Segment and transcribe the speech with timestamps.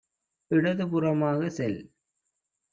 [0.51, 1.79] இடதுபுறமாக செல்